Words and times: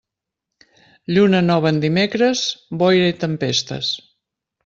Lluna 1.17 1.41
nova 1.49 1.73
en 1.75 1.83
dimecres, 1.83 2.43
boira 2.81 3.13
i 3.13 3.17
tempestes. 3.27 3.93